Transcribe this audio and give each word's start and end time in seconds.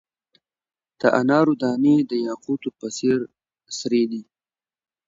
د 0.99 1.01
انارو 1.19 1.53
دانې 1.61 1.95
د 2.11 2.13
یاقوتو 2.27 2.69
په 2.79 2.87
څیر 2.97 3.19
سرې 3.77 4.03
دي. 4.11 4.21